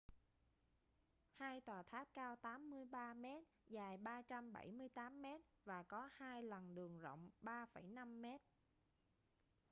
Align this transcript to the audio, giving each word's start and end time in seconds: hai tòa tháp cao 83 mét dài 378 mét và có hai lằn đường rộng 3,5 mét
hai 1.37 1.61
tòa 1.61 1.83
tháp 1.83 2.07
cao 2.13 2.35
83 2.35 3.13
mét 3.13 3.43
dài 3.67 3.97
378 3.97 5.21
mét 5.21 5.41
và 5.65 5.83
có 5.83 6.09
hai 6.13 6.43
lằn 6.43 6.75
đường 6.75 6.99
rộng 6.99 7.29
3,5 7.41 8.21
mét 8.21 8.41